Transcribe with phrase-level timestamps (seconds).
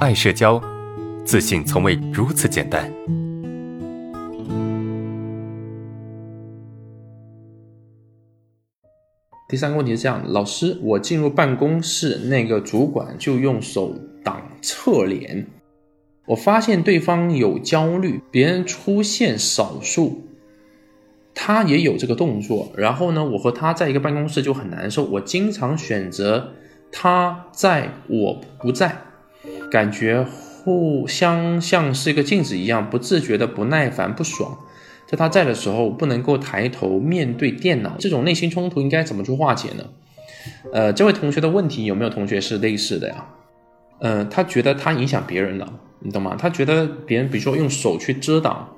[0.00, 0.58] 爱社交，
[1.26, 2.90] 自信从未如此简单。
[9.46, 13.94] 第三个问题是这样：老师，我进入办公室，那个主管就用手
[14.24, 15.46] 挡侧脸，
[16.28, 20.22] 我发现对方有焦虑，别人出现少数，
[21.34, 26.54] 他也有这个动作，然后呢，我和他在一个办公室就很难受，我经常选择
[26.90, 28.96] 他在我不在，
[29.70, 30.22] 感觉
[30.64, 34.58] 互相像是一个镜子一样，不自觉的不耐烦、不爽。
[35.06, 39.84] 在他在的时候，不能够抬头面对电脑，这种内心冲突应该怎么去化解呢？
[40.72, 43.26] 呃，这位同学的问题有没有同学是类似的呀？
[43.98, 46.36] 呃，他觉得他影响别人了，你懂吗？
[46.38, 48.68] 他觉得别人，比如说用手去遮挡、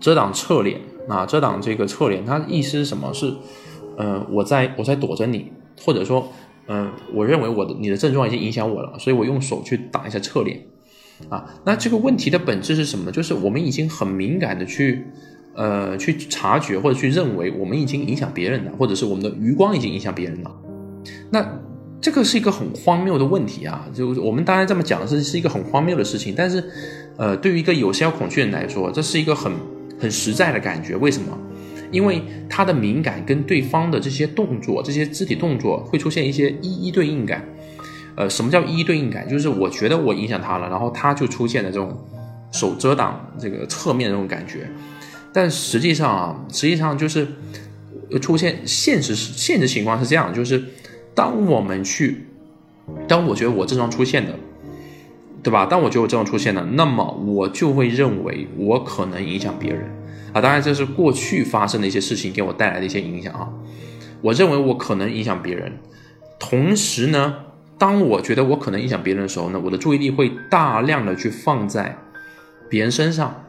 [0.00, 3.12] 遮挡侧脸啊，遮挡这个侧脸，他的意思是什么？
[3.12, 3.34] 是，
[3.96, 5.52] 呃，我在我在躲着你，
[5.84, 6.32] 或者说，
[6.68, 10.60] 嗯，我认为我的你的症状已经影响我了，所以我用手去挡一下侧脸，
[11.28, 13.10] 啊，那这个问题的本质是什么呢？
[13.10, 15.04] 就是我们已经很敏感的去。
[15.54, 20.54] 呃，去察觉或者去认为我们已经影响别人了，或者是我们的余光已经影响别人了，
[21.32, 21.44] 那
[22.00, 23.84] 这个是一个很荒谬的问题啊！
[23.92, 26.62] 就我们当然这么讲是是一个很荒谬的事情，但是，
[27.16, 29.50] 呃，对于一个有社交恐惧人来说，这是一个很
[29.98, 30.94] 很实在的感觉。
[30.94, 31.36] 为什么？
[31.90, 37.44] 因为他的敏感跟对方的这些动作、这些肢体动作会出现一些一一对应感。
[38.16, 39.28] 呃，什么叫一一对应感？
[39.28, 41.96] 就是我觉得我影响他了，然后他就出现了这种
[42.50, 44.68] 手遮挡这个侧面这种感觉。
[45.32, 47.28] 但实际上啊，实际上就是
[48.20, 50.64] 出现现实现实情况是这样，就是
[51.14, 52.26] 当我们去，
[53.06, 54.34] 当我觉得我症状出现的，
[55.42, 55.66] 对吧？
[55.66, 59.88] 当我觉得我症状出现了，那么我就会认为我可能影响别人
[60.40, 63.48] 当然，这是过去发生的一些事情给我带来的一些影响啊。
[64.20, 65.72] 我认为我可能影响别人，
[66.38, 67.36] 同时呢，
[67.78, 71.96] 当我觉得我可能影响别人的时候呢，我的注意力会大量的去放在
[72.68, 73.44] 别人身上。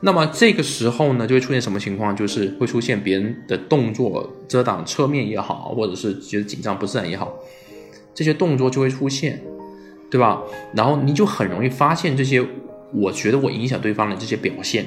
[0.00, 2.14] 那么这个时候呢，就会出现什么情况？
[2.14, 7.34] 就是会出现别人的动作遮挡侧面也好，或者是觉得紧张不自然也好，
[8.14, 9.42] 这些动作就会出现，
[10.10, 10.42] 对吧？
[10.74, 12.44] 然后你就很容易发现这些，
[12.92, 14.84] 我觉得我影响对方的这些表现，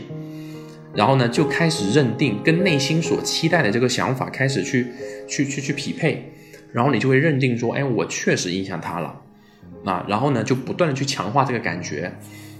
[0.93, 4.87] 然后呢，就开始认定跟内心所期待的这个想法开始去
[5.27, 6.31] 去去去匹配，
[6.71, 9.21] 然后你就会认定说，哎，我确实影响他了，
[9.85, 12.11] 啊，然后呢，就不断的去强化这个感觉。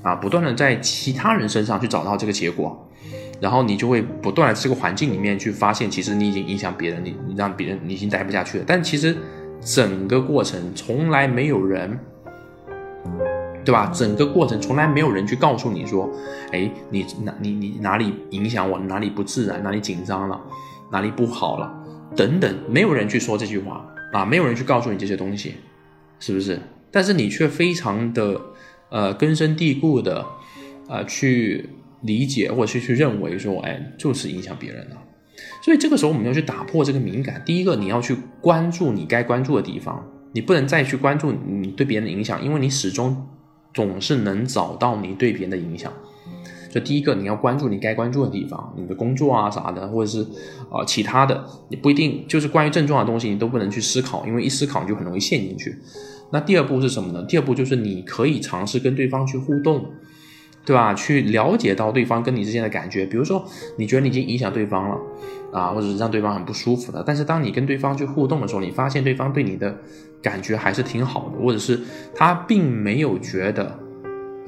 [0.02, 2.90] 啊，不断的在其他人身上去找到这个结果，
[3.42, 8.64] 然后你就会不断的这个环境里面去发现，其实你已经影响别人，你你让别人你已经待不下去了。
[8.66, 9.14] 但其实
[9.60, 12.00] 整个过程从来没有人，
[13.70, 13.92] 对吧？
[13.94, 16.10] 整个过程从来没有人去告诉你说，
[16.52, 20.42] 哎，你哪你你哪里影响我，哪里不自然，哪里紧张了，
[20.92, 21.72] 哪里不好了，
[22.16, 25.54] 等等，没有人去说这句话啊，没有人去告诉你这些东西，
[26.20, 26.60] 是不是？
[26.90, 28.42] 但是你却非常的。
[28.92, 30.26] 呃，根深蒂固的，
[30.88, 31.70] 呃，去
[32.02, 34.98] 理解或者是去认为说，哎，就是影响别人了。
[35.62, 37.40] 所以这个时候我们要去打破这个敏感。
[37.46, 43.28] 第一个，你要去关注你该关注的地方，你不能再去关注你对别人的影响，因为你始终
[43.80, 45.90] 总是能找到你对别人的影响。
[46.70, 50.22] 所以第一个，你要关注你该关注的地方，你的工作啊啥的，或者是
[50.70, 55.74] 啊其他的，你不一定就是关于症状的东西，你都不能去思考，因为一思考你就很容易陷进去。
[56.34, 57.24] 那第二步是什么呢？
[57.24, 59.86] 第二步就是你可以尝试跟对方去互动，
[60.66, 60.94] 对吧？
[60.94, 63.06] 去了解到对方跟你之间的感觉。
[63.06, 63.44] 比如说，
[63.78, 64.98] 你觉得你已经影响对方了，
[65.52, 67.04] 啊，或者是让对方很不舒服了。
[67.06, 69.76] 但是当你跟对方去互动的时候，你发现对方对你的
[70.22, 71.80] 感觉还是挺好的，或者是
[72.16, 73.78] 他并没有觉得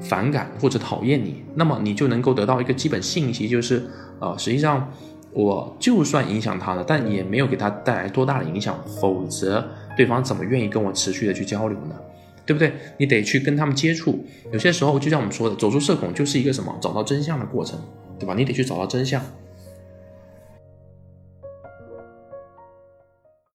[0.00, 3.82] 反感或者讨厌你，那么你就能够得到一个基本信息，就是，
[4.20, 4.90] 呃，实际上
[5.32, 9.64] 我就算影响他了，但也没有给他带来多大的影响，否则。
[9.94, 11.94] 对方怎么愿意跟我持续的去交流呢？
[12.44, 12.72] 对不对？
[12.98, 14.24] 你得去跟他们接触。
[14.52, 16.76] 有些时候，就像我们说的，走出社恐就是一个什么？
[16.80, 17.78] 找到真相的过程，
[18.18, 18.34] 对吧？
[18.36, 19.22] 你得去找到真相。